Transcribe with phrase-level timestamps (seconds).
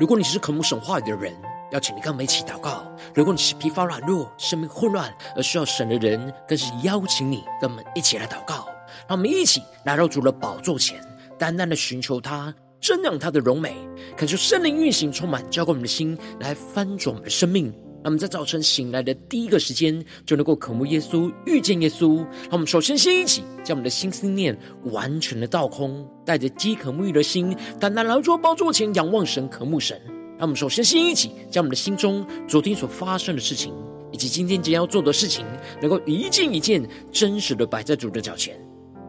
[0.00, 1.30] 如果你是渴慕神话语的人，
[1.72, 8.66] 邀请你跟我们一起祷告；如果你是疲乏软弱、生命混乱而需要神的人，更是邀请你跟我们一起来祷告。
[9.06, 10.98] 让我们一起来到主的宝座前，
[11.38, 13.76] 单单的寻求他，瞻仰他的荣美，
[14.16, 17.70] 恳求圣灵运行，充满浇灌我们的心，来翻转我们的生命。
[18.02, 22.16] 让我们在早晨醒来的第一个时间，就能够渴慕耶稣、遇见耶稣。
[22.16, 30.00] 让我们首先先一起将我们的心思念完全的倒空，带着饥渴沐浴的心，单单来到宝座前仰望神、渴慕神。
[30.38, 33.74] 让我们首先先一起将我们的心中昨天所发生的事情，
[34.10, 35.44] 以及今天将要做的事情，
[35.82, 38.58] 能够一件一件真实的摆在主的脚前，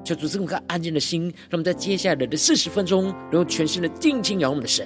[0.03, 4.85] 求主赐我们安静的心，让我们在接下来的四十分钟，能够全心的定睛仰望我们的神。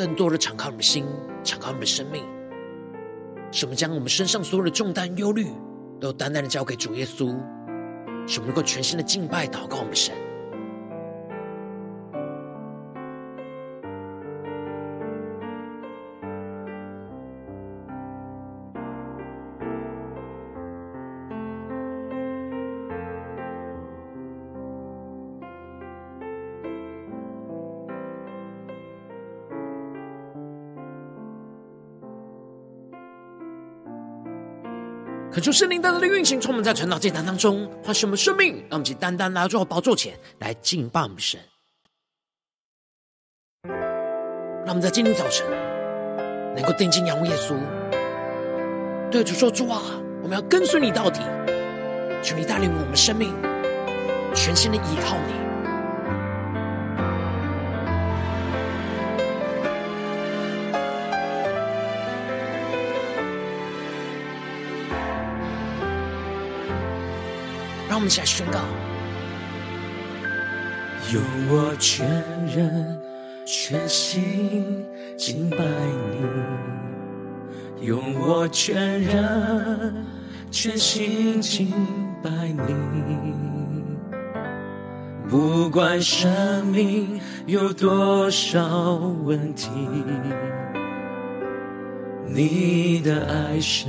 [0.00, 1.04] 更多的敞开我们的心，
[1.44, 2.24] 敞开我们的生命，
[3.52, 5.46] 使我们将我们身上所有的重担、忧虑，
[6.00, 7.36] 都单单的交给主耶稣，
[8.26, 10.14] 使我们能够全心的敬拜、祷告我们的神。
[35.40, 41.40] 恳求圣灵单单的运行，充满在传道祭坛当中，唤醒我们生命，让我们去单单来到宝座前来敬拜我们神。
[43.62, 45.48] 让我们在今天早晨
[46.54, 47.54] 能够定睛仰望耶稣，
[49.10, 49.80] 对主说：“主啊，
[50.22, 51.20] 我们要跟随你到底，
[52.22, 53.34] 求你带领我们生命，
[54.34, 55.32] 全心的依靠你。”
[68.00, 68.60] 我们一起来宣告：
[71.12, 72.08] 用我全
[72.46, 72.98] 人
[73.44, 74.82] 全心
[75.18, 75.58] 敬拜
[77.78, 80.06] 你，用我全人
[80.50, 81.74] 全心敬
[82.22, 83.34] 拜你。
[85.28, 89.68] 不管生命有多少问题，
[92.26, 93.88] 你的爱是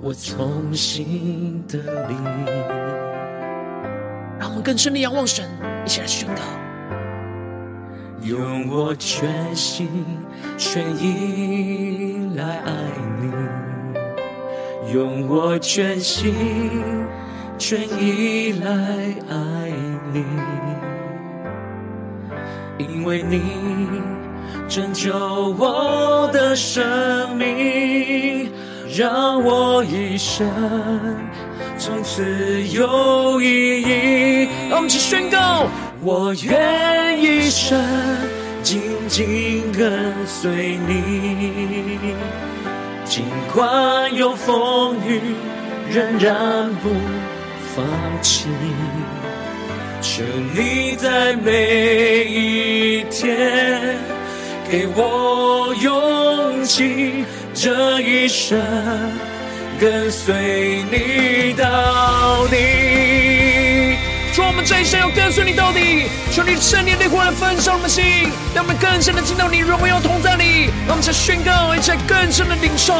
[0.00, 2.14] 我从心得力。
[4.66, 5.48] 更深的仰望神，
[5.84, 6.42] 一起来宣告：
[8.20, 10.04] 用我全心
[10.58, 12.72] 全意来爱
[13.20, 13.30] 你，
[14.92, 16.34] 用我全心
[17.56, 18.68] 全意来
[19.30, 19.70] 爱
[20.12, 20.24] 你，
[22.76, 23.40] 因为你
[24.68, 28.50] 拯救我的生命，
[28.98, 30.44] 让我一生。
[31.86, 32.20] 从此
[32.72, 34.48] 有意义。
[34.68, 35.68] 让我们一起宣告：
[36.02, 37.80] 我愿一生
[38.60, 42.16] 紧紧跟随你，
[43.04, 43.22] 尽
[43.54, 45.20] 管有风雨，
[45.88, 46.90] 仍然不
[47.72, 47.86] 放
[48.20, 48.48] 弃。
[50.02, 50.24] 求
[50.56, 53.96] 你在每一天
[54.68, 58.60] 给我勇气，这一生。
[59.78, 63.98] 跟随你到底，
[64.32, 66.06] 主，我们这一生要跟随你到底。
[66.32, 68.02] 求你圣灵的火来焚烧我们的心，
[68.54, 70.70] 让我们更深的听到你荣耀同在里。
[70.86, 72.94] 让我们在宣告，一起更深的领受。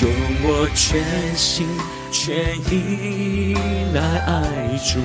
[0.00, 0.10] 用
[0.42, 1.02] 我全
[1.36, 1.68] 心
[2.10, 3.54] 全意
[3.92, 4.98] 来爱主，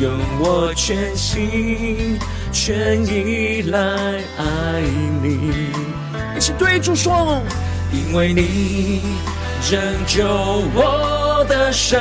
[0.00, 2.18] 用我全心
[2.50, 3.78] 全意来
[4.38, 4.80] 爱
[5.22, 5.68] 你。
[6.34, 7.42] 一起对主说。
[7.94, 9.00] 因为你
[9.70, 10.26] 拯救
[10.74, 12.00] 我的生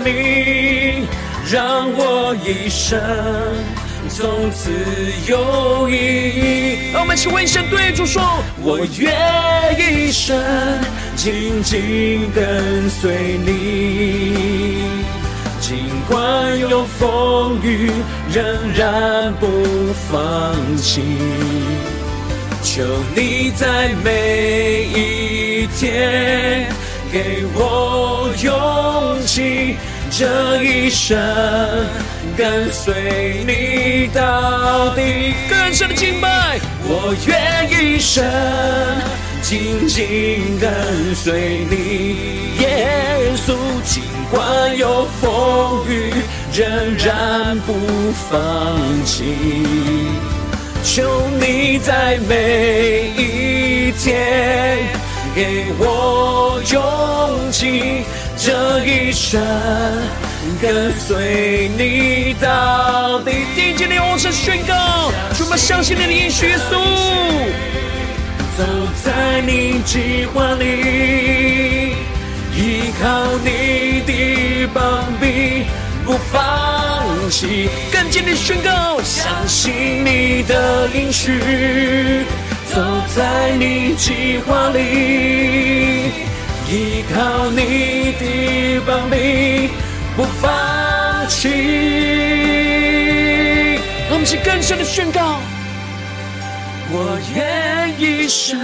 [0.00, 1.06] 命，
[1.48, 2.98] 让我一生
[4.08, 4.72] 从此
[5.28, 6.92] 有意义。
[6.92, 8.20] 让我们一起问声对主说：
[8.60, 10.36] 我愿一生
[11.14, 14.82] 紧紧跟随你，
[15.60, 15.76] 尽
[16.08, 17.92] 管有风雨，
[18.32, 18.44] 仍
[18.74, 19.46] 然不
[20.10, 21.00] 放弃。
[22.78, 26.64] 求你在每一天
[27.12, 29.74] 给我勇气，
[30.12, 31.18] 这一生
[32.36, 35.34] 跟随你到底。
[35.50, 38.24] 更深的敬拜，我愿一生
[39.42, 43.56] 紧紧跟随你，耶稣。
[43.82, 46.12] 尽管有风雨，
[46.54, 47.72] 仍然不
[48.30, 49.24] 放弃。
[50.98, 54.76] 求你在每一天
[55.32, 58.02] 给我勇气，
[58.36, 59.40] 这一生
[60.60, 63.30] 跟随你到底。
[63.54, 66.72] 第一节的往上宣告，主，我们相信你的应许，耶稣，
[68.56, 68.64] 走
[69.04, 71.94] 在你计划里，
[72.56, 75.62] 依靠你的膀臂，
[76.04, 76.67] 不放
[77.28, 77.68] 弃。
[77.92, 82.24] 更坚定宣告，相信你的应许，
[82.66, 82.80] 走
[83.14, 86.10] 在你计划里，
[86.68, 89.70] 依靠你的膀臂，
[90.16, 91.48] 不放弃。
[94.08, 95.40] 让我们一起更深的宣告，
[96.90, 98.58] 我愿一生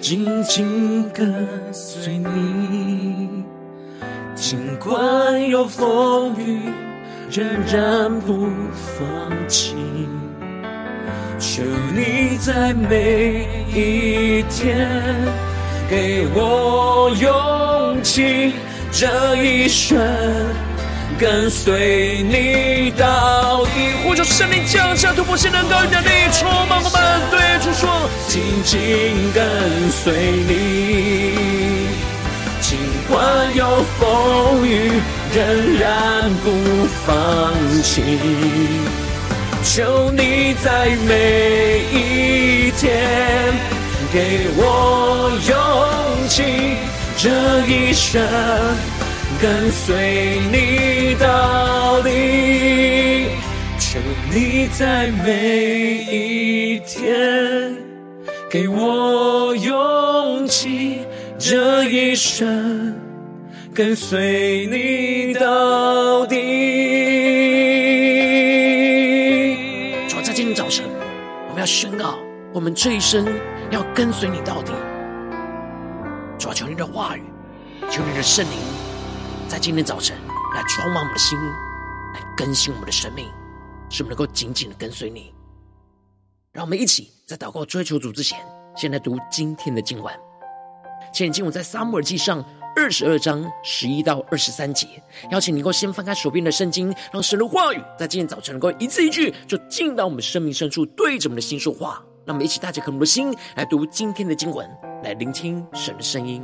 [0.00, 3.44] 紧紧跟随你，
[4.34, 6.60] 尽管有风雨。
[7.34, 8.46] 仍然不
[8.76, 9.74] 放弃，
[11.38, 11.62] 求
[11.94, 14.86] 你在每一天
[15.88, 18.52] 给我勇气，
[18.90, 19.98] 这一生
[21.18, 23.70] 跟随你到底。
[24.04, 26.08] 呼求圣灵降下突破性能高能力，
[26.38, 27.00] 充满我们，
[27.30, 28.78] 对主说，紧紧
[29.32, 30.12] 跟随
[30.46, 31.88] 你，
[32.60, 32.78] 尽
[33.08, 35.00] 管有风雨。
[35.34, 36.50] 仍然不
[37.06, 38.02] 放弃，
[39.64, 43.54] 求你在每一天
[44.12, 46.76] 给我勇气，
[47.16, 47.30] 这
[47.66, 48.20] 一生
[49.40, 53.28] 跟随你到底。
[53.78, 53.98] 求
[54.30, 57.74] 你在每一天
[58.50, 60.98] 给我勇气，
[61.38, 63.01] 这一生。
[63.74, 66.36] 跟随你到底。
[70.08, 70.84] 主，在今天早晨，
[71.48, 72.18] 我们要宣告，
[72.52, 73.26] 我们这一生
[73.70, 74.72] 要跟随你到底。
[76.38, 77.22] 主，求你的话语，
[77.90, 78.58] 求你的圣灵，
[79.48, 80.18] 在今天早晨
[80.54, 83.26] 来充满我们的心，来更新我们的生命，
[83.88, 85.32] 使我们能够紧紧的跟随你。
[86.52, 88.38] 让我们一起在祷告追求主之前，
[88.76, 90.14] 先来读今天的经文。
[91.10, 92.44] 今天经文在撒母耳记上。
[92.74, 94.86] 二十二章十一到二十三节，
[95.30, 102.02] 邀请你能够先翻开手边的圣经，让神的话语在今天早晨能够一字一句，就进到我们生命深处，对着我们的心说话。
[102.24, 104.68] 让我们一起带着渴慕的心来读今天的经文，
[105.02, 106.42] 来聆听神的声音。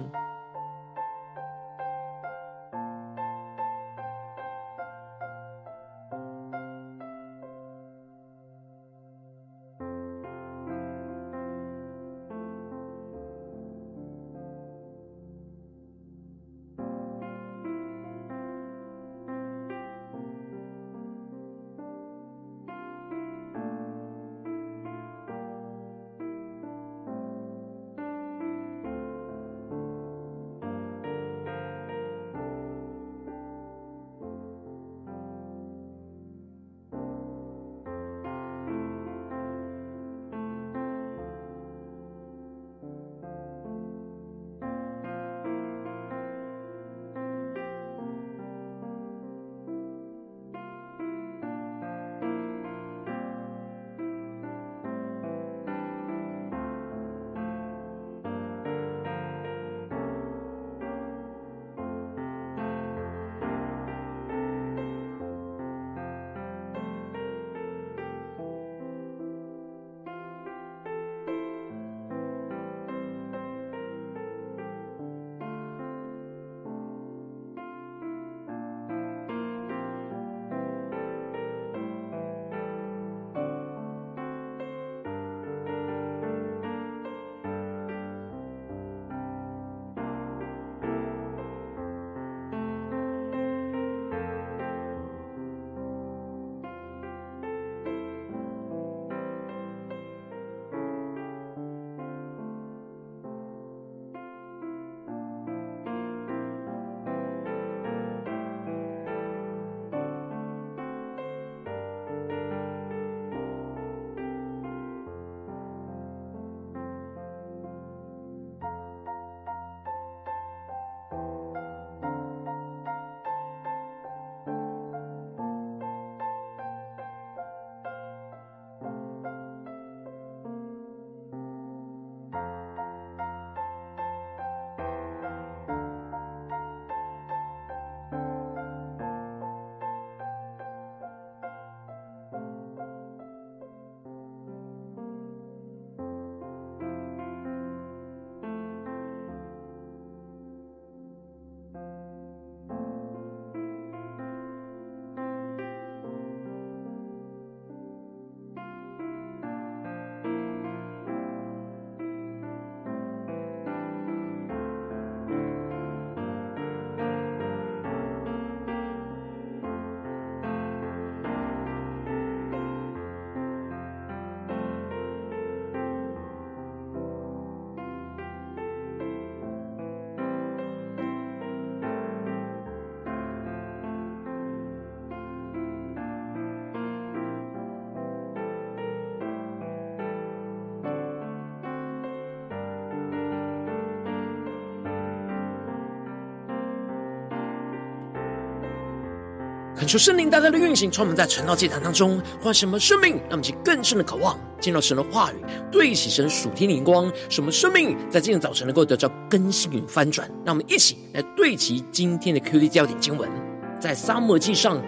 [199.79, 205.37] 恳求圣灵大大的运行，充满在晨祷祭坛当中，唤醒我们生命，让我们去更深的渴望见到神的话语，
[205.70, 210.29] 对齐神属天灵光，使我们生命在今天早晨能够得到更新与翻转。
[210.44, 213.31] 让我们一起来对齐今天的 QD 焦点经文，
[213.79, 214.82] 在撒母耳记上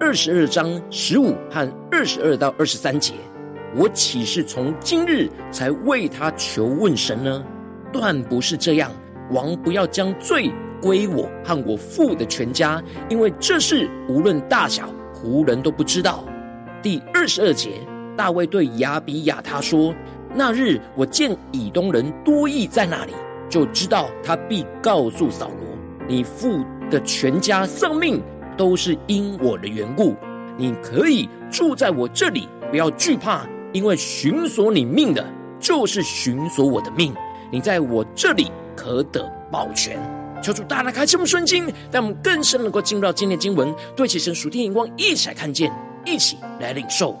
[0.00, 3.14] 二十二章十五和二十二到二十三节。
[3.76, 7.44] 我岂是从今日才为他求问神呢？
[7.92, 8.90] 断不是这样。
[9.30, 16.24] 王不要将罪归我和我父的全家，因为这事无论大小，仆人都不知道。
[16.82, 17.80] 第二十二节，
[18.16, 19.94] 大卫对亚比亚他说
[20.34, 23.12] ：“那日我见以东人多益在那里，
[23.48, 28.22] 就知道他必告诉扫罗，你父的全家丧命
[28.56, 30.14] 都是因我的缘故。
[30.56, 35.24] 你可以住在我这里，不要惧怕，因为寻索你命的，
[35.58, 37.14] 就是寻索我的命。
[37.50, 39.98] 你在我这里可得保全。”
[40.42, 45.72] 求主大大开启我们顺经，让我们更深能够进入到今天的经文，对齐神属天眼光，一起来看见，
[46.04, 47.18] 一起来领受。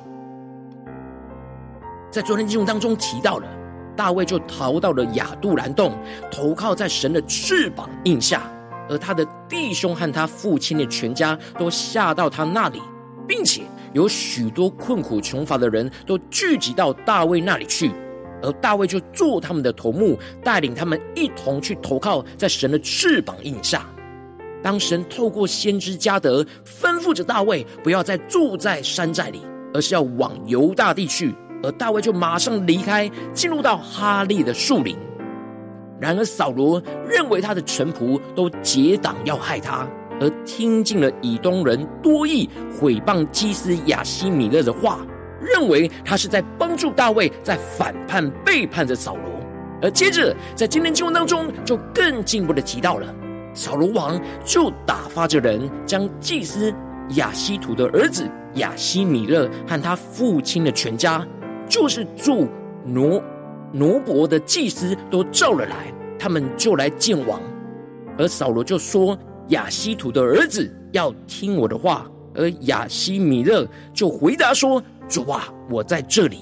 [2.10, 3.46] 在昨天经文当中提到了，
[3.96, 5.92] 大卫就逃到了亚杜兰洞，
[6.30, 8.42] 投靠在神的翅膀印下，
[8.88, 12.80] 而他的弟兄和他父亲的全家都下到他那里，
[13.26, 17.90] 并且有许多困苦穷乏的人都聚集到大卫那里去。
[18.42, 23.86] 而大卫就做他们的头目，带领他们一同去投靠在神的翅膀荫下。
[24.62, 29.42] 当神透过先知迦得吩咐着大卫，不要再住在山寨里，
[29.72, 31.34] 而是要往犹大地去。
[31.62, 34.96] 而大卫就马上离开，进入到哈利的树林。
[36.00, 39.84] 然而扫罗认为他的臣仆都结党要害他，
[40.20, 45.04] 而听进了以东人多益毁谤祭司亚西米勒的话。
[45.54, 49.22] 认为他是在帮助大卫，在反叛背叛着扫罗，
[49.82, 53.14] 而接着在今天经文当中，就更进一步的提到了
[53.54, 56.72] 扫罗王就打发着人，将祭司
[57.16, 61.26] 亚希图的儿子亚西米勒和他父亲的全家，
[61.68, 62.46] 就是住
[62.84, 63.22] 挪
[63.72, 67.40] 挪伯的祭司都召了来，他们就来见王，
[68.18, 74.82] 而扫罗就说亚希图的儿子要听我的话，而亚西米勒就回答说。
[75.08, 76.40] 主啊，我在这里。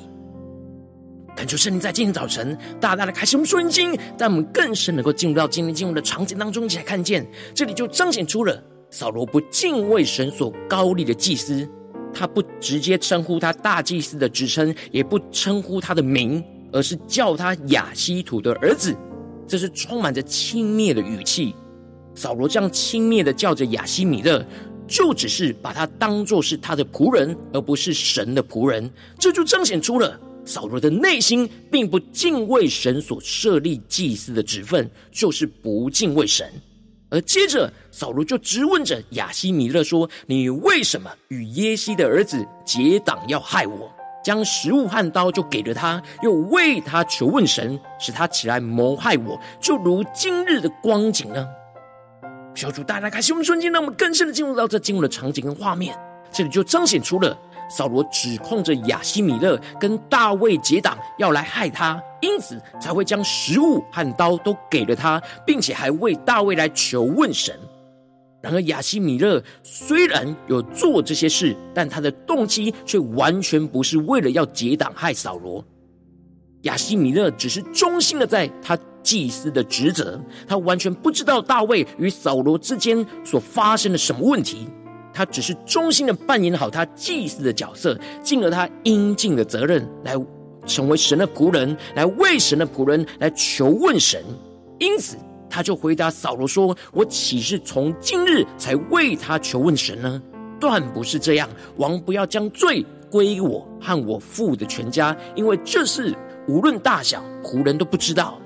[1.36, 11.68] 恳求圣灵在今天早晨大大的开启我们属灵经，让我们更深能够进入到今天经文的场景当中，一起来看见这里就彰显出了扫罗不敬畏神所高立的祭司，
[12.12, 16.42] 他不直接称呼他大祭司的职称，也不称呼他的名，
[16.72, 18.96] 而是叫他亚西土的儿子，
[19.46, 21.54] 这是充满着轻蔑的语气。
[22.14, 24.44] 扫罗这样轻蔑的叫着亚西米勒。
[24.86, 36.48] 就只是把他当作是他的仆人，而不是神的仆人，这就彰显出了扫罗的内心并不敬畏神所设立祭司的职分，就是不敬畏神。
[37.08, 43.90] 而接着扫罗就质问着亚希米勒说：“你为什么与耶西的儿子结党要害我？
[44.24, 51.46] 将食物和刀就给了他，又为他求问神，使他起来谋害我，就如今日的光景呢？”
[52.56, 55.94] 小主，大家开心我们瞬间，让我们更深的进入到这进入的场景跟画面。
[56.32, 57.36] 这里就彰显出了
[57.70, 67.54] 扫罗指控着亚西米勒跟大卫结党，要来害他，因此才会将食物和刀都给了他，并且还为大卫来求问神。
[68.42, 75.62] 然而亚西米勒虽然有做这些事，但他的动机却完全不是为了要结党害扫罗。
[76.62, 84.66] 亚西米勒只是忠心的在他祭司的职责，他完全不知道大卫与扫罗之间所发生的什么问题，
[85.14, 90.16] 他只是忠心的扮演好他祭司的角色，尽了他应尽的责任，来
[90.66, 94.20] 成为神的仆人，来为神的仆人来求问神。
[94.80, 95.16] 因此，
[95.48, 100.20] 他就回答扫罗说：“我岂是从今日才为他求问神呢？
[100.58, 101.48] 断不是这样。
[101.76, 106.12] 王不要将罪归我和我父的全家，因为这事
[106.48, 108.36] 无论大小，仆人都不知道。”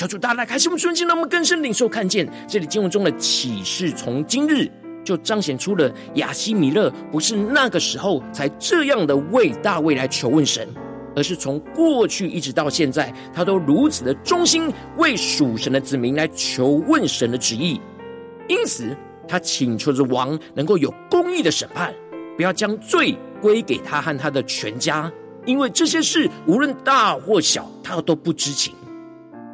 [0.00, 3.92] 求主大大开心我们顺境，让我们更深领受看见这里经文中的启示。
[3.92, 4.66] 从今日
[5.04, 10.66] 就彰显出了亚希米勒不是那个时候才这样的为大卫来求问神，
[11.14, 17.78] 而是从过去一直到现在，他都如此的忠心为属神的子民来求问神的旨意。
[18.48, 18.96] 因此，
[19.28, 21.94] 他请求着王能够有公义的审判，
[22.38, 25.12] 不要将罪归给他和他的全家，
[25.44, 28.74] 因为这些事无论大或小，他都不知情。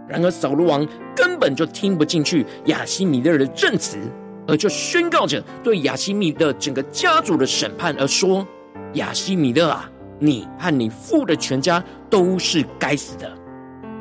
[0.09, 3.99] 然而扫罗王根本就听不进去亚西米勒的证词，
[4.47, 8.47] 而就宣告着对亚西米勒整个家族的审判，而说
[8.95, 13.31] ：“亚西米勒啊，你和你父的全家都是该死的。”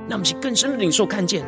[0.07, 1.43] 那么，是更深的领受看见，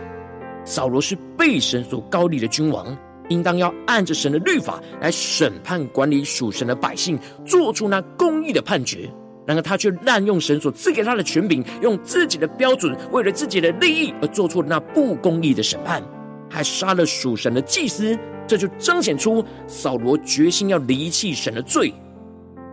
[0.65, 2.97] 扫罗是被神所膏立的君王，
[3.29, 9.07] 应当要按着神的律法来审判管理属神的百姓，做出那公义的判决。
[9.47, 16.03] 然而他却滥用神所赐给他的权柄，用自己的标准，为了自己的利益而做出了那不公义的审判，
[16.49, 18.19] 还杀了属神的祭司。
[18.45, 21.93] 这就彰显出扫罗决心要离弃神的罪。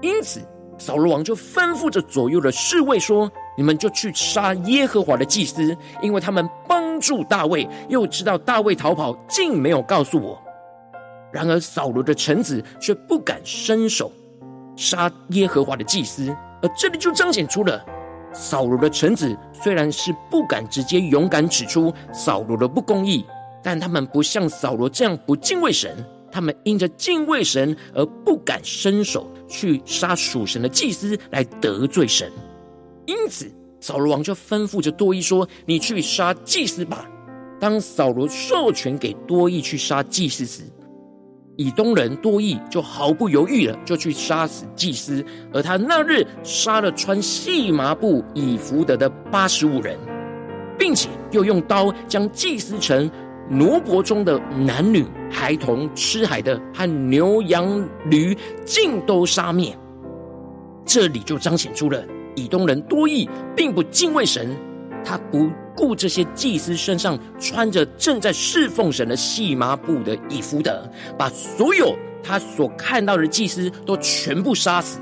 [0.03, 0.41] 因此，
[0.77, 10.41] 扫罗王就吩咐着左右的侍卫说：“你们就去杀耶和华的祭司，因为他们帮助大卫，又知道大卫逃跑，竟没有告诉我。”
[11.33, 14.13] 然而，扫罗的臣子却不敢伸手
[14.77, 16.35] 杀耶和华的祭司。
[16.65, 17.85] 而这里就彰显出了
[18.33, 23.23] 扫罗的臣子虽然是不敢直接勇敢指出扫罗的不公义，
[23.63, 25.95] 但他们不像扫罗这样不敬畏神，
[26.33, 32.33] 他们因着敬畏神而不敢伸手去杀属神的祭司来得罪神。
[33.05, 33.47] 因此，
[33.81, 37.07] 扫罗王就吩咐着多益说：“你去杀祭司吧。”
[37.61, 40.63] 当扫罗授权给多益去杀祭司时，
[41.57, 49.97] 以东人多义就毫不犹豫了，就去杀死祭司，而他那日杀了穿细麻布以弗得的八十五人，
[50.79, 53.09] 并且又用刀将祭司城
[53.49, 54.37] 挪伯中的
[54.67, 59.77] 男女、孩童、吃海的和牛羊驴尽都杀灭。
[60.85, 64.55] 这里就彰显出了以东人多义并不敬畏神，
[65.05, 65.49] 他不。
[65.77, 74.99] 顾这些祭司身上穿着正在侍奉神的细麻布的以弗得，把所有他所看到的祭司都全部杀死，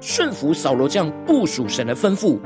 [0.00, 2.38] 顺服扫罗这样不属神的吩咐，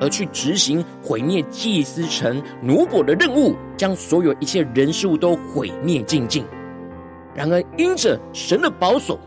[0.00, 6.44] 而去执行毁灭祭司城奴伯的任务，将所有一切人事物都毁灭净尽。
[7.34, 9.18] 然而因着神的保守，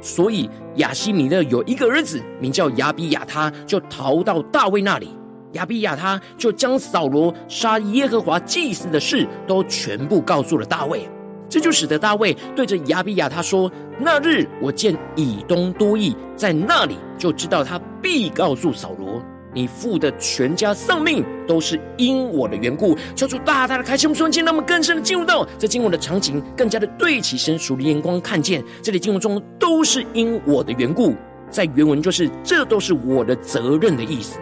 [0.00, 5.16] 所以亚西米勒有一个儿子名叫亚比亚他，就逃到大卫那里。
[5.52, 11.08] 亚比亚他就将扫罗杀耶和华祭司的事都全部告诉了大卫，
[11.48, 28.64] 这就使得大卫对着亚比亚他说：“那日我见以东多益在那里，就知道他必告诉扫罗，你父的全家丧命都是因我的缘故。”求主大大的开启我们瞬间，让我们更深的进入到这经文的场景，更加的对齐神属的眼光，看见。
[28.82, 31.14] 这里经文中都是因我的缘故，
[31.50, 34.38] 在原文就是这都是我的责任的意思。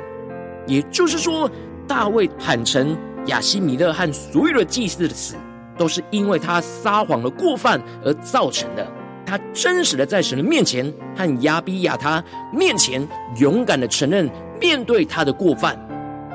[0.71, 1.51] 也就是说，
[1.89, 5.35] 大卫坦诚亚西米勒和所有的祭司的死，
[5.77, 8.87] 都是因为他撒谎的过犯而造成的。
[9.27, 13.07] 他真实的在神的面前和亚比亚他面前
[13.39, 14.31] 勇敢的承认
[14.61, 15.77] 面对他的过犯。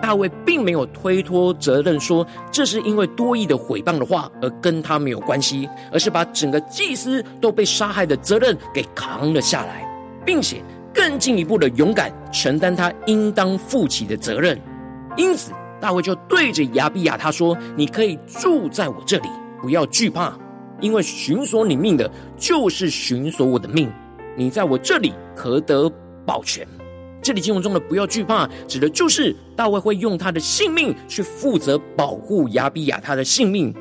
[0.01, 9.87] 大卫并没有推脱责任，说这是因为多义的毁谤的话而跟他没有关系，而是把整个祭司都被杀害的责任给扛了下来，
[10.25, 10.61] 并且。
[10.95, 14.57] 更进一步的勇敢承担他应当负起的责任，
[15.17, 19.27] 因此大卫就对着亚比亚他说：“你可以住在我这里，
[19.61, 20.33] 不要惧怕，
[20.79, 23.91] 因为寻索你命的，就是寻索我的命。
[24.37, 25.91] 你在我这里可得
[26.25, 26.65] 保全。”
[27.21, 33.75] 这里经文中的“不要惧怕”，指的就是大卫会用他的性命去负责保护亚比亚他的性命。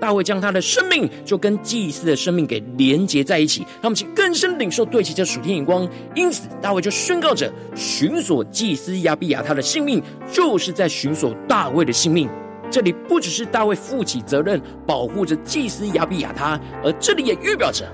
[0.00, 5.88] 大卫将他的生命就跟祭司的生命给连结在一起，让我们去更深领受对齐这属天眼光。
[6.14, 12.28] 因此，大卫就宣告着：寻索祭司亚比亚他的性命，就是在寻索大卫的性命。
[12.70, 17.90] 这里不只是大卫负起责任，保护着祭司亚比亚他，而这里也预表着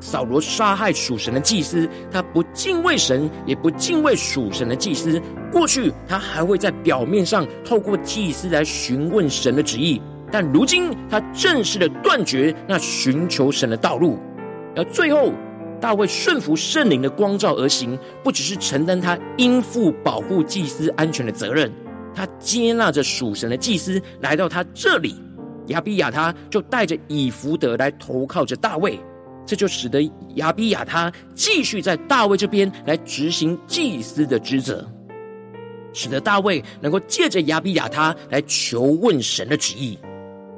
[0.00, 5.22] 扫罗杀害属神的祭司，他不敬畏神，也不敬畏属神的祭司。
[5.52, 10.02] 过去他还会在表面上透过祭司来询问神的旨意。
[10.34, 14.18] 但如今，他正式的断绝那寻求神的道路，
[14.74, 15.32] 而最后，
[15.80, 21.70] 大卫顺服圣灵的光照而行，不只是承担他应负保护祭司安全的责任，
[22.12, 25.14] 他接纳着属神的祭司来到他这里，
[25.66, 28.98] 亚比亚他就带着以弗得来投靠着大卫，
[29.46, 30.02] 这就使得
[30.34, 34.84] 亚比亚他继续在大卫这边来执行祭司的职责，
[35.92, 39.96] 使得大卫能够借着亚比亚他来求问神的旨意。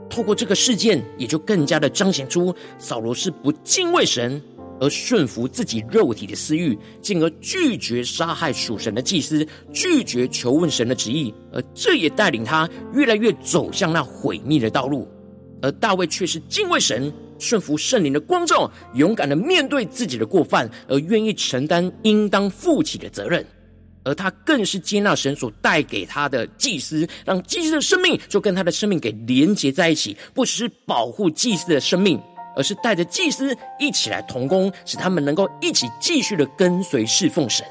[0.08, 4.40] 透过这个事件，也就更加的彰显出扫罗是不敬畏神，
[4.80, 15.08] 而顺服自己肉体的私欲，进而拒绝杀害属神的祭司，拒绝求问神的旨意，而这也带领他越来越走向那毁灭的道路。
[15.62, 23.44] 而大卫却是敬畏神，顺服圣灵的光照，勇敢的面对自己的过犯，而愿意承担应当负起的责任。
[24.06, 32.18] 而他更是接纳神所带给他的祭司，让祭司的生命就跟他的生命给连结在一起，不只是保护祭司的生命，
[32.56, 37.66] 而是带着祭司一起来同工，使他们能够一起继续的跟随侍奉神。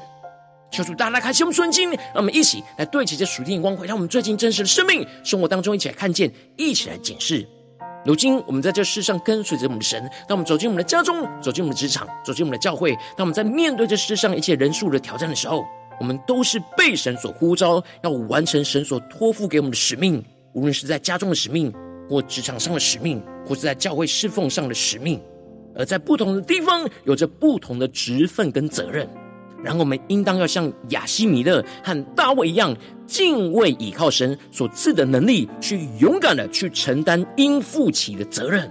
[0.70, 7.46] 求主大家开启我们顺境，让我们一起来对齐这属天的光辉，让我们最近真实的生命生活当中一起来看见，一起来检视。
[8.04, 15.64] 如今我们在这世上跟随着我们的神，当我们走进我们的家中，走进我们的职场，走进我们的教会，当我们在面对这世上一切人数的挑战的时候，
[15.98, 21.72] 我们都是被神所呼召，要完成神所托付给我们的使命，无论是在家中的使命，
[22.08, 25.20] 或职场上的使命，或是在教会侍奉上的使命。
[25.74, 29.08] 而在不同的地方，有着不同的职分跟责任。
[29.64, 38.70] 然后我们应当要像亚希米勒和大卫一样，敬畏倚靠神所赐的能力，去勇敢的去承担应负起的责任。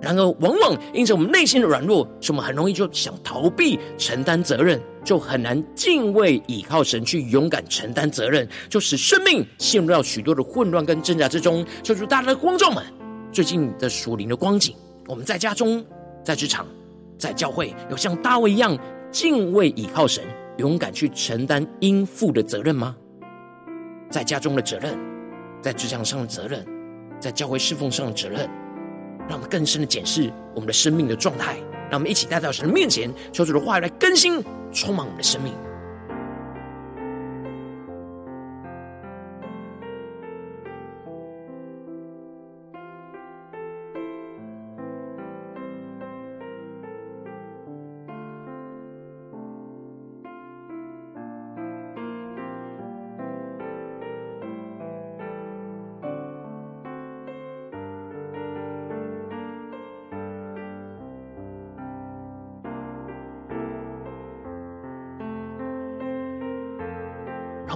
[0.00, 11.64] 然而，往往因着我们内心的软弱，使我们很容易就想逃避承担责任，就很难敬畏倚靠神去勇敢承担责任，就使生命陷入到许多的混乱跟挣扎之中。
[11.82, 12.82] 求主大家的观众们，
[13.30, 14.74] 最近的属灵的光景，
[15.06, 15.84] 我们在家中。
[16.22, 16.66] 在职场，
[17.18, 18.78] 在教会，有像大卫一样
[19.10, 20.22] 敬畏倚靠神，
[20.58, 22.94] 勇敢去承担应负的责任吗？
[24.10, 24.98] 在家中的责任，
[25.62, 26.62] 在职场上的责任，
[27.18, 28.46] 在教会侍奉上的责任，
[29.30, 31.56] 让我们更深的检视我们的生命的状态，
[31.88, 35.54] 让我们一起带到神的面前，求主的话语来更新、充满我们的生命。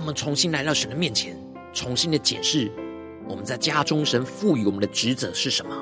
[0.05, 1.35] 我们重新来到神的面前，
[1.73, 2.71] 重新的检视
[3.27, 5.75] 我们在家中神赋予我们的职责是什么，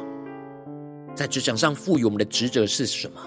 [1.12, 3.20] 在职场上赋予我们的职责是什么，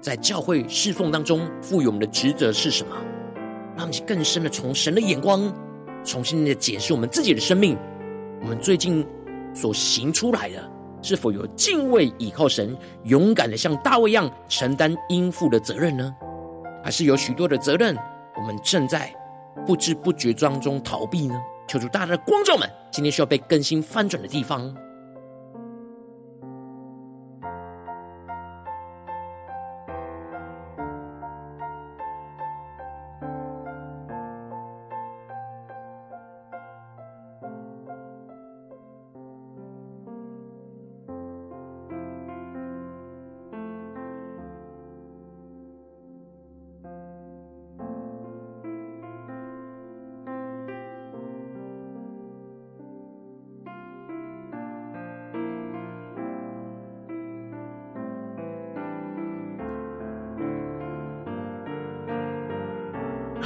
[0.00, 2.94] 在教会侍奉当中赋予我们的职责是什么？
[3.76, 5.52] 让我们更深的从神的眼光，
[6.04, 7.76] 重新的检视我们自己的生命，
[8.42, 9.04] 我们最近
[9.52, 10.70] 所行出来的，
[11.02, 16.14] 是否有敬畏倚靠神，勇敢的像大卫一样承担应负的责任呢？
[16.84, 17.96] 还是有许多的责任，
[18.36, 19.12] 我们正在
[19.66, 21.34] 不知不觉当中逃避呢？
[21.68, 24.74] 求主大大的光照们，今天需要被更新翻转的地方。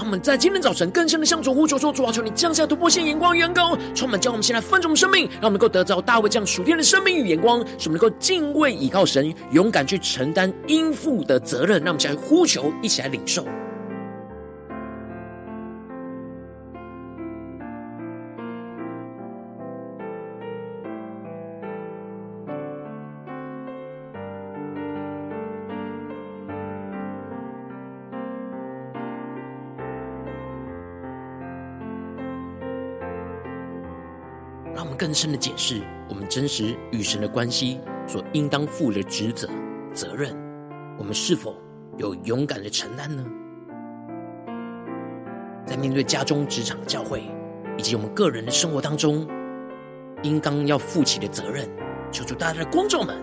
[0.06, 11.80] 我们在今天早晨更深的向主呼求说：“主啊，求你降下突破性眼光，远高充满，将我们先来分盛生命，让我们能够得着大卫这样属天的生命与眼光，使我们能够敬畏倚靠神，勇敢去承担应负的责任。
[11.80, 13.44] 让我们起来呼求，一起来领受。”
[35.16, 39.48] 深的检视我们真实与神的关系所应当负的职责、
[39.94, 40.36] 责任，
[40.98, 41.56] 我们是否
[41.96, 43.24] 有勇敢的承担呢？
[45.66, 47.22] 在面对家中、职场、教会，
[47.78, 49.26] 以及我们个人的生活当中，
[50.22, 51.66] 应当要负起的责任，
[52.12, 53.16] 求主大家的光照们。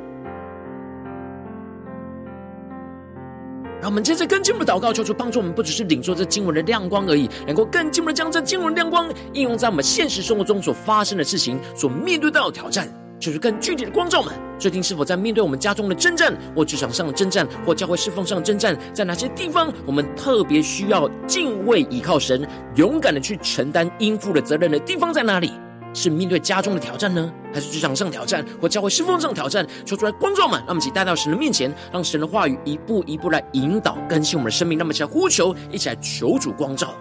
[3.83, 12.87] 让我们接着更进一步祷告，求主帮助我们，不只是领受这经文的亮光而已，能够更进一步的将这经文的亮光应用在我们现实生活中所发生的事情、所面对到的挑战，
[13.19, 14.33] 就是更具体的光照们。
[14.57, 25.51] 最近是否在面对我们家中的征战，或职场上的征战，或教会侍奉上的征战，在哪些地方我们特别需要敬畏倚靠神，勇敢的去承担应负的责任的地方在哪里？
[25.93, 29.65] 是面对家中的挑战呢，还是职场上挑战，或教会侍奉上挑战？
[29.85, 34.77] 说出来，光照们，让我们一起带到神的面前，让神的话语一步一步来引导更新我们的生命。
[34.77, 36.93] 让我们一起来呼求，一起来求主光照。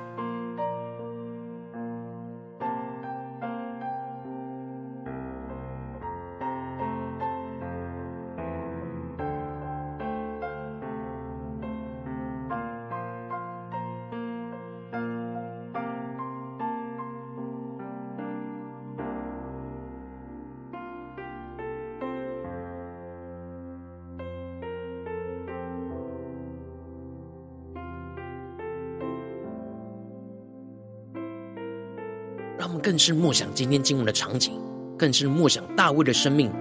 [32.92, 34.52] 更是默想今天经文的场景，
[34.98, 36.52] 更是默想大卫的生命，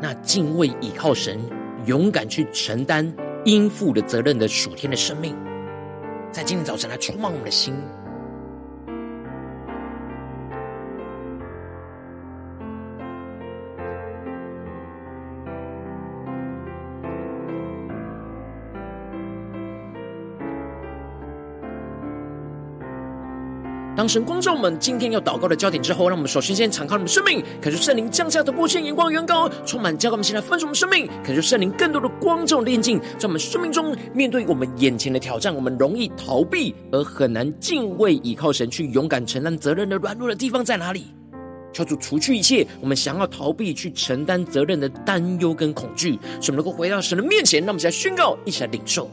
[0.00, 1.38] 那敬畏倚靠神、
[1.84, 3.14] 勇敢去承担
[3.44, 5.36] 应负的责任的属天的生命，
[6.32, 7.74] 在今天早晨来充满我们的心。
[23.96, 41.06] 当神光照我们今天要祷告的焦点之后，让我们首先先敞开我们的生命，感受圣灵降下的波线、眼光、远高，充满教灌我们，现在分盛我们生命，感受圣灵更多的光照、炼净，在我们生命中面对我们眼前的挑战，我们容易逃避而很难敬畏、依靠神去勇敢承担责任的软弱的地方在哪里？
[41.72, 47.60] 求主除去一切我们想要逃避去承担责任的担忧跟恐惧，使我们能够回到神的面前。
[47.60, 49.08] 让我们一起来宣告，一起来领受。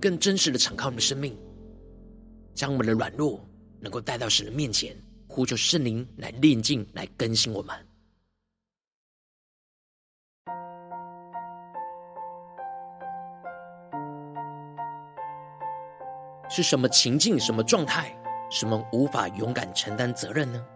[0.00, 1.38] 更真实的敞开我们的生命，
[2.54, 3.38] 将我们的软弱
[3.78, 4.96] 能够带到神的面前，
[5.28, 7.76] 呼求圣灵来炼净、来更新我们。
[16.48, 18.12] 是什么情境、什么状态，
[18.50, 20.66] 使我们无法勇敢承担责任呢？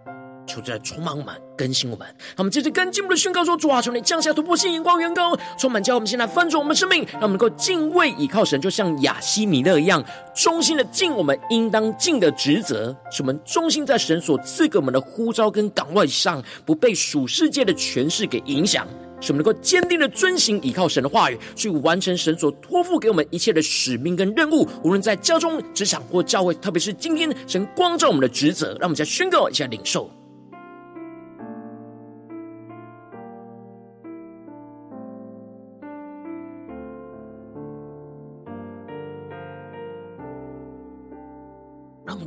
[0.47, 2.07] 求主来充满我们，更新我们。
[2.07, 10.05] 让我们接着跟进步的宣告说：主啊，求你降下突破性、眼光、远高，充满教我们现在翻转我们生命，让我们能够敬畏倚靠神，就像亚希米勒一样，
[10.35, 12.95] 忠心的尽我们应当尽的职责。
[13.11, 18.87] 使我们忠心在神所赐给我们的呼召跟岗位上，不被属世界的权势给影响。
[19.21, 24.69] 使我们能够坚定的遵行倚靠神的话语，去完成神所托付给我们一切的使命跟任务。
[24.83, 30.11] 无论在家中、职场或教会，特别是今天神光照我们的职责，让我们再宣告一下领受。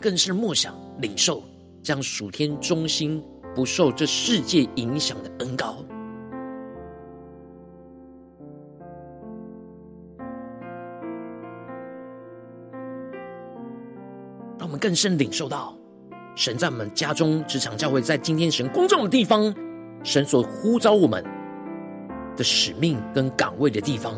[0.08, 1.44] 更是默想领受，
[1.84, 3.22] 将属天忠心
[3.54, 5.84] 不受这世界影响的恩膏，
[14.58, 15.78] 让我们更深领受到
[16.38, 19.54] 神在我们家中、职场、教会，在今天神光照的地方，
[20.06, 21.22] 神所呼召我们
[22.38, 24.16] 的使命跟岗位的地方，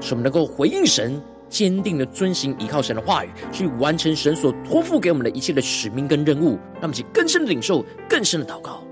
[0.00, 1.22] 使我们能够回应神。
[1.50, 8.82] 坚定的遵行依靠神的话语，去完成神所托付给我们的一切的使命跟任务，让我们去更深的领受，更深的祷告。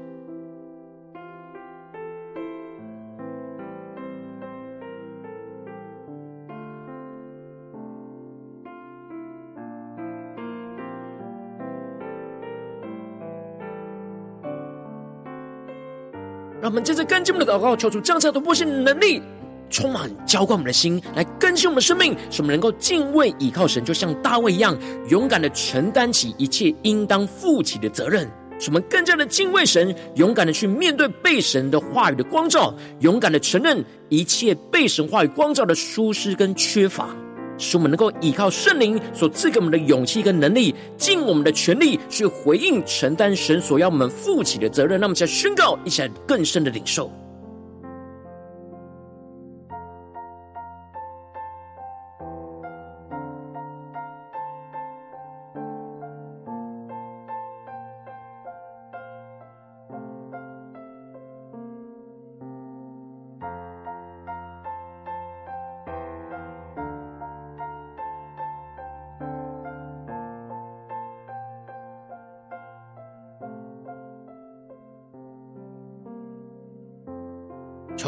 [16.61, 19.23] 让我们接着跟进我们的祷告，求出降下突破性的能力。
[19.71, 24.77] 充满浇灌我们的心，来更新我们的生命，使我们能够敬畏倚靠神，就像大卫一样，
[25.09, 28.29] 勇敢的承担起一切应当负起的责任。
[28.61, 37.09] 使我们更加的敬畏神，勇敢的去面对被神的话语的光照，勇敢的承认一切被神话语光照的疏失跟缺乏。
[37.57, 45.01] 使我们能够依靠圣灵所赐给我们的勇气跟能力，尽我们的全力去回应承担神所要我们负起的责任。
[45.01, 47.13] 那么，在宣告一起来更深的领受。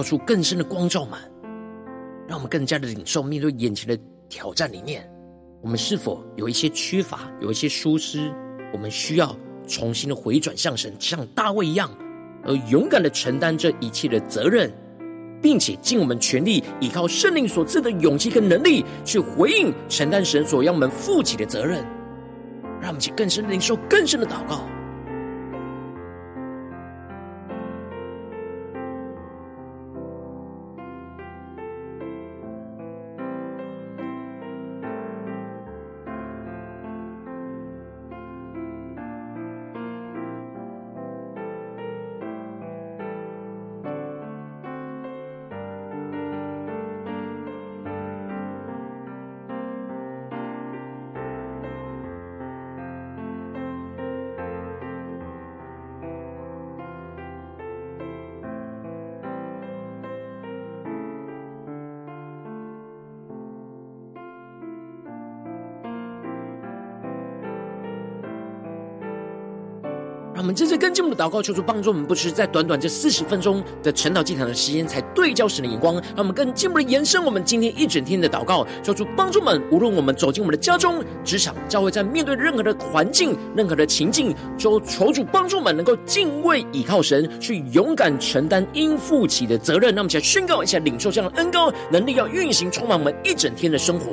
[0.00, 1.20] 超出更深的光照们，
[2.26, 3.22] 让我们更加的领受。
[3.22, 5.06] 面对眼前的挑战里面，
[5.60, 8.32] 我们是否有一些缺乏，有一些疏失？
[8.72, 9.36] 我们需要
[9.68, 11.90] 重新的回转向神，像大卫一样，
[12.46, 14.72] 而勇敢的承担这一切的责任，
[15.42, 21.84] 并且尽我们全力，依靠圣灵所赐的勇气跟能力，去回应承担神所要我们负起的责任。
[22.80, 24.64] 让我们去更深的领受，更深的祷告。
[70.50, 89.94] 们真正跟进我们的祷告，求主帮助我们，不只是在短短这四十分钟的晨祷祭坛的时间，才对焦神的眼光，让我们更进一步的延伸我们今天一整天的祷告，求主帮助我们，无论我们走进我们的家中、职场、教会，在面对任何的环境、任何的情境，就求主帮助我们能够敬畏倚靠神，去勇敢承担应负起的责任。
[89.94, 94.12] 让我们一起来宣告一下，领受这样的恩膏能力，要运行充满我们一整天的生活。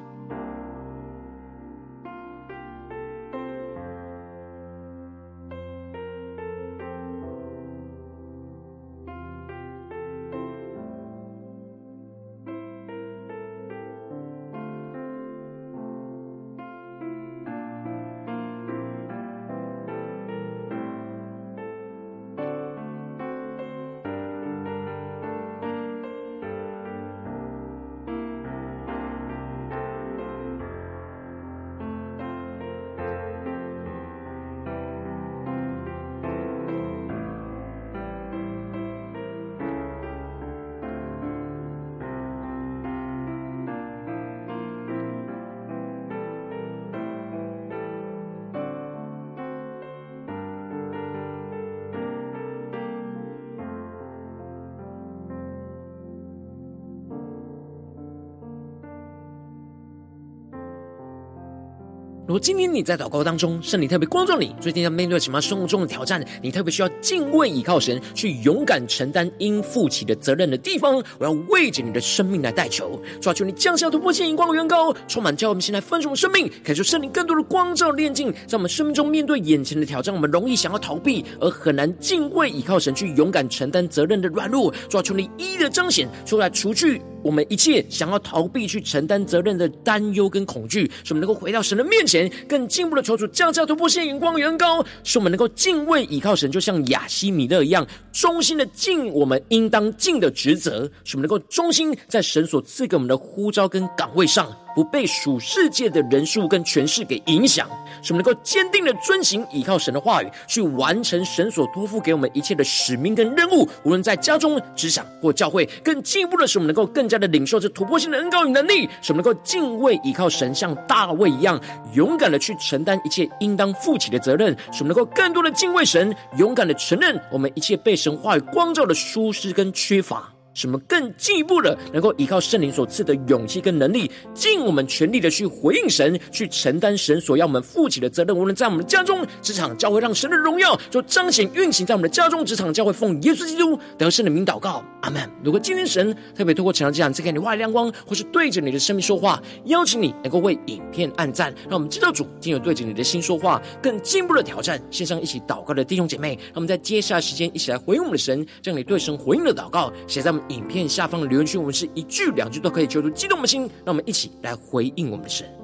[62.41, 86.99] 今天你在祷告当中，圣灵特别光照你，最近在面对什么生活中的挑战，你特别需要敬畏倚靠神，去勇敢承担应负起的责任的地方，我要为着你的生命来代求，抓住你降下突破性眼光的远高，充满教我们现在分盛的生命，感受圣灵更多的光照炼净，在我们生命中面对眼前的挑战，我们容易想要逃避，而很难敬畏倚靠神，去勇敢承担责任的软弱，抓住你一一的彰显出来，除去。
[87.23, 104.51] 我们一切想要逃避去承担责任的担忧跟恐惧，使我们能够回到神的面前，更进一步的求主降下突破性眼光远高，使我们能够敬畏倚靠神，就像亚西米勒一样，忠心的尽我们应当尽的职责，使我们能够忠心在神所赐给我们的呼召跟岗位上。
[104.75, 107.67] 不被属世界的人数跟权势给影响，
[108.01, 113.67] 使我们能够坚定的遵行倚靠神的话语，去完成神所托付给我们一切的使命跟任务。
[113.83, 121.59] 无论在家中、职场或教会，更进一步的使我们能够更加的领受这突破性的恩膏与能力，使我们能够敬畏倚靠神，像大卫一样
[121.93, 124.55] 勇敢的去承担一切应当负起的责任。
[124.71, 130.30] 使我们能够更多的敬畏神，勇敢的承认我们一切被神话语光照的疏失跟缺乏。
[130.53, 138.37] 什么更进一步的，能够依靠圣灵所赐的勇气跟能力，尽我们全力的去回应神，去承担神所要我们负起的责任。
[138.37, 145.21] 无论在我们的家中、职场、教会，让神的荣耀就彰显运行在我们的家中、职场、教会，奉耶稣基督得胜的名祷告，阿门。
[145.43, 160.40] 如果今天神特别透过晨祷祭坛赐给你话语亮光，或是对着你的生命说话，邀请你能够为影片按赞，让我们知道主今有对着你的心说话，更进一步的挑战线上一起祷告的弟兄姐妹，让我们在接下来时间一起来回应我们的神，将你对神回应的祷告写在我们。
[160.49, 165.60] 影片下方的留言区，我们是一句两句都可以求出激动的心，让我们一起来回应我们的神。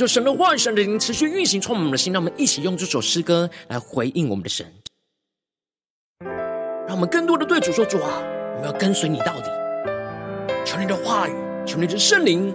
[0.00, 2.10] 求神的话语、神的灵持续运行，充满我们的心。
[2.10, 4.64] 让我们一起用这首诗歌来回应我们的神。
[6.88, 8.22] 让我们更多的对主说：“主啊，
[8.56, 9.50] 我们要跟随你到底。
[10.64, 11.32] 求你的话语，
[11.66, 12.46] 求你的圣灵，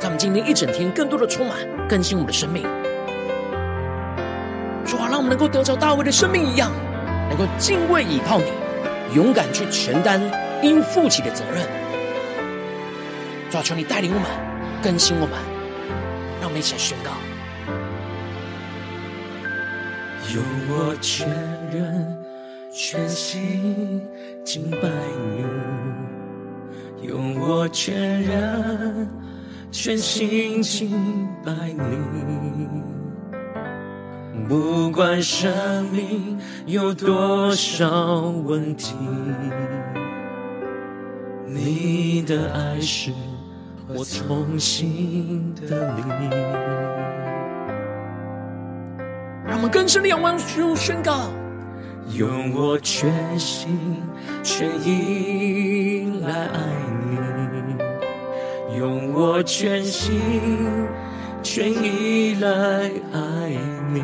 [0.00, 2.62] 让我们今天一整天更多的充满更新我们的生命。
[4.86, 6.72] 主啊，让我们能够得着大卫的生命一样，
[7.28, 8.50] 能够敬畏倚靠你，
[9.14, 10.18] 勇敢去承担
[10.62, 11.62] 应负起的责任。
[13.50, 14.26] 主啊，求你带领我们，
[14.82, 15.38] 更新我们。”
[16.54, 17.10] 让我们一起来宣告。
[20.32, 21.28] 用我全
[21.72, 22.16] 人
[22.72, 24.00] 全心
[24.44, 24.88] 敬拜
[25.36, 25.44] 你，
[27.08, 29.08] 用我全人
[29.72, 31.80] 全心敬拜你。
[34.48, 38.94] 不管生命有多少问题，
[41.46, 43.10] 你的爱是
[43.86, 46.30] 我重新的你。
[49.46, 51.30] 让我们更深的仰望主宣告，
[52.16, 54.02] 用我全心
[54.42, 56.58] 全意来爱
[58.72, 60.18] 你，用我全心
[61.42, 62.48] 全意来
[63.12, 63.20] 爱
[63.92, 64.02] 你，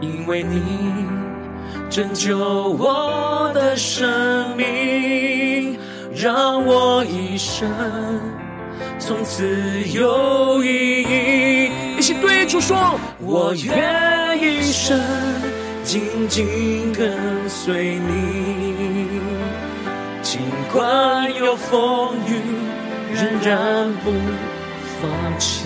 [0.00, 0.62] 因为你
[1.90, 4.66] 拯救我的生命，
[6.20, 7.66] 让我一生
[8.98, 9.48] 从此
[9.88, 11.70] 有意义。
[11.96, 15.00] 一起对主说：我愿一生
[15.82, 19.20] 紧紧跟随你，
[20.20, 22.34] 尽管有风雨，
[23.14, 24.12] 仍然不
[25.00, 25.64] 放弃，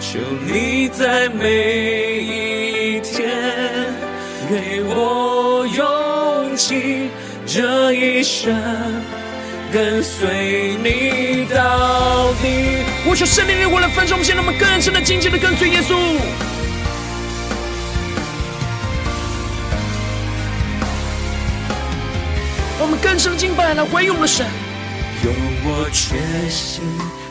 [0.00, 3.30] 求你在每一天
[4.50, 7.01] 给我勇气，
[7.54, 8.50] 这一生
[9.70, 12.82] 跟随你到底。
[13.06, 15.94] 我求圣灵，为了分盛，我们现在我们更深的、紧紧的跟随耶稣。
[22.80, 24.46] 我们更深的敬拜来回应我们的神，
[25.22, 25.34] 用
[25.66, 26.82] 我全心。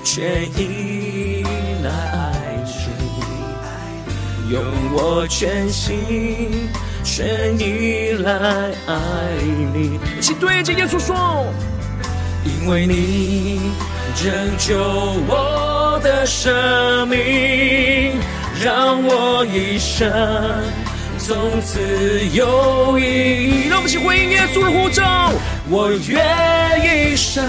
[0.04, 1.44] 全意
[1.84, 2.32] 来爱
[4.46, 4.64] 你，用
[4.94, 6.70] 我全心
[7.04, 8.32] 全依赖
[8.88, 8.94] 爱
[9.74, 10.00] 你。
[10.18, 11.46] 一起对着耶稣说：
[12.44, 13.72] 因为你
[14.16, 14.78] 拯救
[15.28, 18.14] 我的生命，
[18.64, 20.12] 让我一生
[21.18, 21.80] 从此
[22.34, 23.68] 有意义。
[23.70, 25.32] 让我们一起回应耶稣的呼召。
[25.70, 27.44] 我愿一生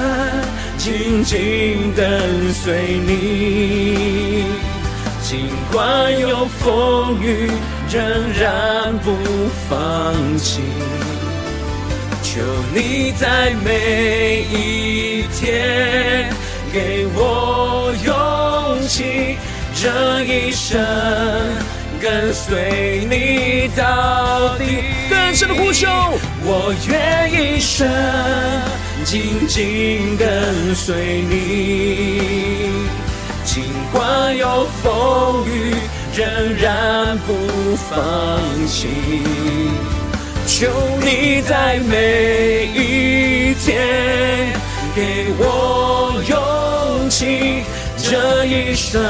[0.79, 4.45] 紧紧跟随你，
[5.23, 7.51] 尽管有风雨，
[7.93, 8.01] 仍
[8.33, 9.15] 然不
[9.69, 10.63] 放弃。
[12.23, 12.41] 求
[12.75, 16.27] 你在每一天
[16.73, 19.37] 给我勇气，
[19.75, 20.81] 这一生
[22.01, 24.65] 跟随你到底。
[25.11, 25.87] 更深的呼求，
[26.45, 27.87] 我愿一生
[29.05, 32.71] 紧紧跟随你，
[33.45, 35.75] 尽管有风雨，
[36.15, 37.33] 仍然不
[37.77, 38.89] 放弃。
[40.47, 40.67] 求
[41.01, 44.53] 你在每一天
[44.95, 47.63] 给我勇气，
[47.97, 49.03] 这一生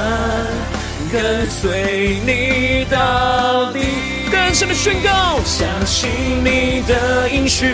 [1.11, 3.81] 跟随你到底。
[4.31, 6.09] 更深的宣告，相信
[6.45, 7.67] 你的应许，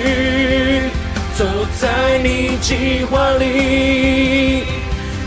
[1.36, 1.44] 走
[1.78, 4.64] 在你计划里，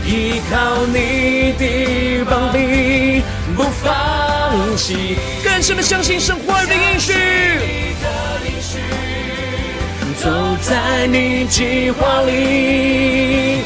[0.04, 3.21] 依靠你的膀臂，
[3.54, 5.16] 不放弃。
[5.44, 7.12] 更深的相信神话的应许，
[10.20, 10.30] 走
[10.60, 13.60] 在你计划里，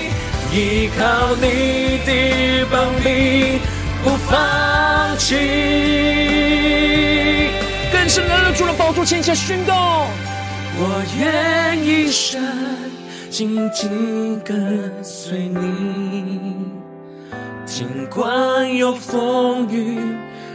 [0.53, 3.59] 依靠你的膀臂，
[4.03, 5.37] 不放弃。
[8.09, 10.07] 是来到主了宝座前下宣告，
[10.78, 12.41] 我愿一生
[13.28, 16.41] 紧紧跟随你，
[17.76, 19.98] 尽管有风雨，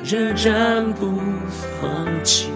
[0.03, 1.19] 仍然不
[1.79, 2.49] 放弃。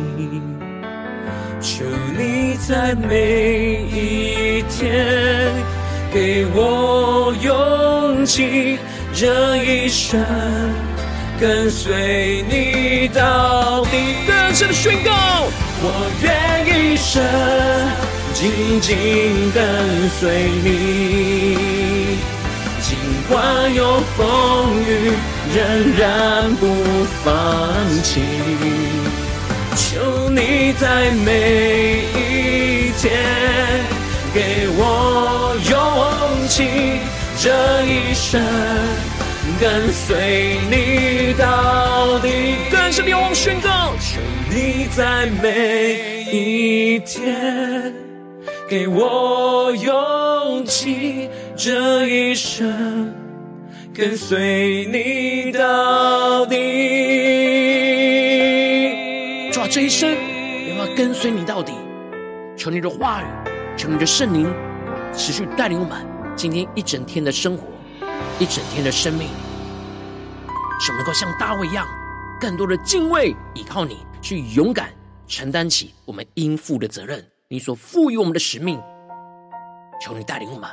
[1.61, 1.85] 求
[2.17, 5.53] 你在每一天
[6.11, 8.79] 给我勇气，
[9.13, 10.19] 这一生。
[11.39, 15.11] 跟随你到底，更深的宣告，
[15.83, 17.21] 我愿一生
[18.33, 18.97] 紧紧
[19.53, 22.17] 跟随你，
[23.27, 25.11] 管有风雨，
[25.55, 26.67] 仍然不
[27.23, 27.33] 放
[28.03, 28.21] 弃。
[29.75, 33.03] 求你在每一天
[34.33, 36.99] 给我勇气，
[37.39, 37.51] 这
[37.85, 38.41] 一生。
[39.57, 44.19] 跟随你到底，更深的仰望宣告，求
[44.49, 47.93] 你在每一天
[48.67, 53.13] 给我勇气，这一生
[53.93, 56.57] 跟随你到底。
[59.53, 61.71] 主啊，这一生也要跟随你到底。
[62.57, 63.25] 求你的话语，
[63.77, 64.53] 求你的圣灵
[65.13, 67.67] 持续带领我们今天一整天的生活，
[68.37, 69.29] 一整天的生命。
[70.81, 71.87] 使我们能够像大卫一样，
[72.37, 74.89] 更多的敬畏，依靠你，去勇敢
[75.25, 78.77] 承担起我们应负的责任，你所赋予我们的使命。
[80.01, 80.69] 求你带领我们。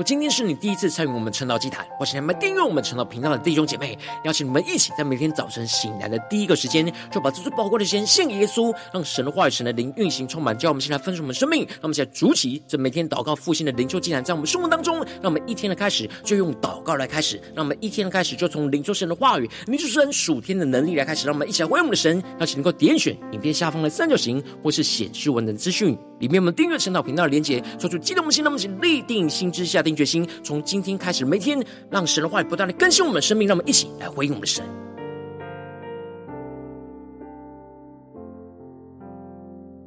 [0.00, 11.66] 果今天是你第一次参与我们晨祷祭坛，或是你们订阅我们晨祷频道的弟兄姐妹，邀请你们一起在每天早晨醒来的第一个时间，就把这最宝贵的时间献给耶稣，让神的话语、神的灵运行充满，叫我们先来分盛我们生命。
[11.68, 22.22] 让我们现在筑起这每天祷告复兴的灵修祭坛，在我们生活当中，让我们一天的开始就用祷告来开始，让我们一天的开始就从灵修神的话语、灵修神属天的能力来开始，让我们一起来回应我们的神。
[22.38, 25.94] 邀请能够点选影片下方的三角形，或是显示文的资讯。
[26.20, 31.58] 里面我们订阅晨祷频道的连接，说出激动的心，那么请立定心之，下定决心，从今天开始，每天
[31.90, 34.62] 让神的话语不断的更新我们的生命，让我们一起来回应我们的神。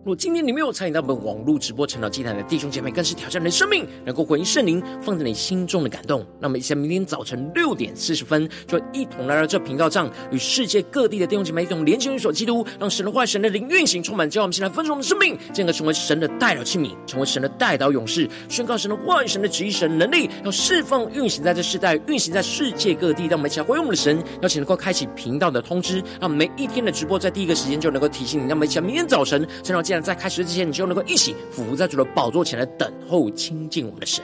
[0.06, 6.26] 如今天你没有参与到我们网络直播晨祷祭坛的弟兄姐妹，更是挑战你的生命，能够回应圣灵放在你心中的感动。
[6.42, 23.28] 那么，一起明天早晨六点四十分，就一同来到这频道上，与世界各地的弟兄姐妹一同连接、与所基督，让神的话、神的灵运行充满，叫我们先来分盛我们的生命，进而成为神的代祷器皿，成为神的代祷勇士，宣告神的话语、神的旨意、神的能力，要释放运行在这世代，运行在世界各地。
[23.28, 28.48] 让我们一起来回应我们的神，邀请能够开启频道的通知，让每一天的直播在第一个时间就能够提醒你。
[28.50, 34.24] 让我们一起明天早晨晨祷祭在开始之前，你就能够一起俯伏在主的宝座前来等候亲近我们的神。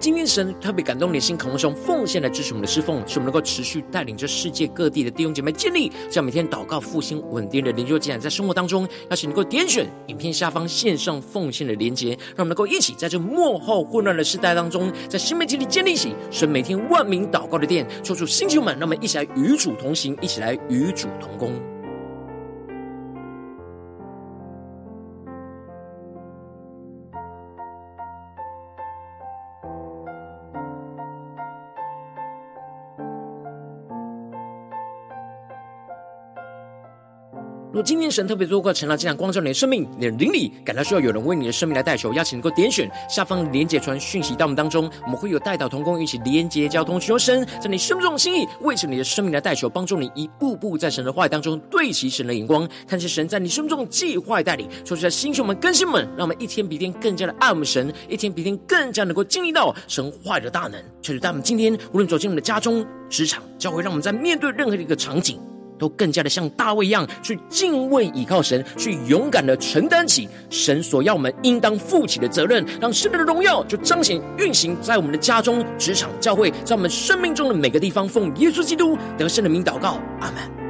[0.00, 21.77] 今天神特别感动你的心，渴望用奉献来支持我们的侍奉，使我们能够持续带领着世界各地的弟兄姐妹建立这样每天祷告复兴稳定的灵修进展，在生活当中，邀请能够点选影片下方线上奉献的连结，让我们能够一起在这幕后混乱的时代当中，在新媒体里建立起神每天万名祷告的殿，抽出星球们，让我们一起来与主同行，一起来与主同工。
[37.82, 60.80] 今天神特别透过成了这样光照你的生命，你的灵里感到需要有人为你的生命来代求，邀请能够点选下方连结传讯息到我们当中，我们会有代祷同工一起连结交通，寻求神在你生命中的心意，为着你的生命来代求，帮助你一步步在神的话语当中对齐神的眼光，看见神在你生命中的计划带领，说出来星球们更新们，让我们一天比一天更加的爱我们神，一天比一天更加能够经历到神话语的大能。
[61.02, 65.40] 求主带我们今天无论走进我们的家中、职场、教会，让我们在面对任何的一个场景。
[65.78, 78.08] 都更加的像大卫一样，去敬畏倚靠神，去勇敢的承担起神所要我们应当负起的责任，让神的荣耀就彰显运行在我们的家中、职场、教会，在我们生命中的每个地方。
[78.08, 80.67] 奉耶稣基督得胜的名祷告，阿门。